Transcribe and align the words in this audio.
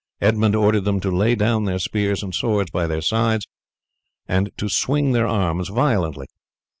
Edmund 0.19 0.55
ordered 0.55 0.81
them 0.83 0.99
to 1.01 1.11
lay 1.11 1.35
down 1.35 1.65
their 1.65 1.77
spears 1.77 2.23
and 2.23 2.33
swords 2.33 2.71
by 2.71 2.87
their 2.87 3.01
sides, 3.03 3.45
and 4.27 4.49
to 4.57 4.67
swing 4.67 5.11
their 5.11 5.27
arms 5.27 5.69
violently. 5.69 6.25